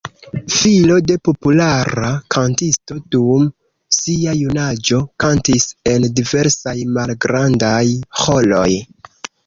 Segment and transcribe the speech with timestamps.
[0.51, 3.45] Filo de populara kantisto, dum
[3.99, 7.87] sia junaĝo kantis en diversaj malgrandaj
[8.25, 8.71] ĥoroj.